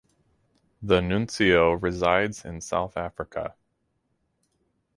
[0.81, 3.53] The nuncio resides in South Africa.